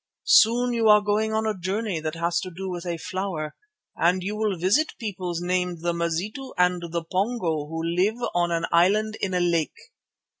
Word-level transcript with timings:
Soon 0.25 0.73
you 0.73 0.89
are 0.89 0.99
going 0.99 1.31
on 1.31 1.45
a 1.45 1.55
journey 1.55 1.99
that 1.99 2.15
has 2.15 2.39
to 2.39 2.49
do 2.49 2.67
with 2.67 2.87
a 2.87 2.97
flower, 2.97 3.53
and 3.95 4.23
you 4.23 4.35
will 4.35 4.57
visit 4.57 4.97
peoples 4.97 5.41
named 5.43 5.81
the 5.81 5.93
Mazitu 5.93 6.55
and 6.57 6.81
the 6.89 7.03
Pongo 7.03 7.67
who 7.67 7.83
live 7.83 8.17
on 8.33 8.49
an 8.49 8.65
island 8.71 9.15
in 9.21 9.35
a 9.35 9.39
lake. 9.39 9.77